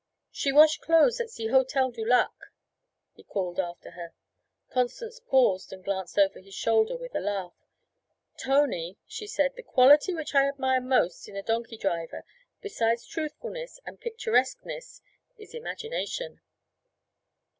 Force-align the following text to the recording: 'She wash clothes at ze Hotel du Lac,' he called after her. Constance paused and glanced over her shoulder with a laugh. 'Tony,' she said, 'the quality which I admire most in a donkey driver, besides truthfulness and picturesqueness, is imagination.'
'She 0.31 0.51
wash 0.51 0.79
clothes 0.79 1.19
at 1.21 1.29
ze 1.29 1.45
Hotel 1.49 1.91
du 1.91 2.03
Lac,' 2.03 2.47
he 3.13 3.23
called 3.23 3.59
after 3.59 3.91
her. 3.91 4.13
Constance 4.71 5.19
paused 5.19 5.71
and 5.71 5.83
glanced 5.83 6.17
over 6.17 6.41
her 6.41 6.51
shoulder 6.51 6.97
with 6.97 7.13
a 7.13 7.19
laugh. 7.19 7.53
'Tony,' 8.35 8.97
she 9.05 9.27
said, 9.27 9.55
'the 9.55 9.61
quality 9.61 10.11
which 10.15 10.33
I 10.33 10.47
admire 10.49 10.81
most 10.81 11.29
in 11.29 11.35
a 11.35 11.43
donkey 11.43 11.77
driver, 11.77 12.23
besides 12.63 13.05
truthfulness 13.05 13.79
and 13.85 14.01
picturesqueness, 14.01 15.03
is 15.37 15.53
imagination.' 15.53 16.41